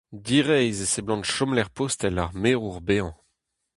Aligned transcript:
Direizh 0.27 0.83
e 0.85 0.87
seblant 0.93 1.29
chomlec'h 1.33 1.73
postel 1.77 2.21
ar 2.23 2.31
merour 2.41 2.77
bezañ. 2.87 3.13